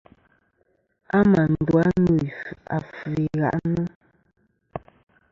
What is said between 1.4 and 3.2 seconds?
ndu a ndo afvɨ